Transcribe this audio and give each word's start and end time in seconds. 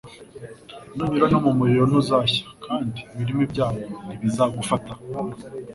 nunyura 0.95 1.25
no 1.31 1.39
mu 1.45 1.51
muriro 1.57 1.83
ntuzashya, 1.89 2.45
kandi 2.65 2.99
ibirimi 3.13 3.43
byawo 3.51 3.83
ntibizagufata. 4.05 4.93